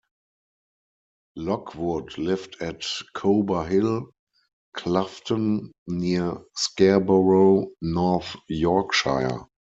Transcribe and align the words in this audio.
Lockwood 1.35 2.17
lived 2.17 2.55
at 2.59 2.79
Cober 3.15 3.69
Hill, 3.69 4.09
Cloughton, 4.75 5.69
near 5.85 6.41
Scarborough, 6.55 7.67
North 7.83 8.35
Yorkshire. 8.49 9.45